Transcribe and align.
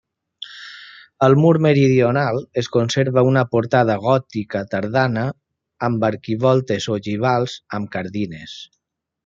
Al 1.27 1.35
mur 1.43 1.51
meridional 1.65 2.39
es 2.61 2.69
conserva 2.77 3.25
una 3.33 3.43
portada 3.53 3.99
gòtica 4.07 4.63
tardana 4.73 5.27
amb 5.89 6.09
arquivoltes 6.11 6.91
ogivals 6.99 7.59
amb 7.81 7.97
cardines. 7.99 8.61